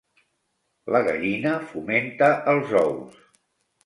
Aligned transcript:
La 0.95 1.01
gallina 1.07 1.51
fomenta 1.73 2.31
els 2.55 2.73
ous. 2.81 3.21